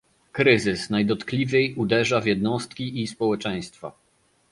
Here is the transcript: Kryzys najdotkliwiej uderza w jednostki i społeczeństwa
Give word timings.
Kryzys 0.31 0.89
najdotkliwiej 0.89 1.73
uderza 1.75 2.21
w 2.21 2.25
jednostki 2.25 3.01
i 3.01 3.07
społeczeństwa 3.07 3.91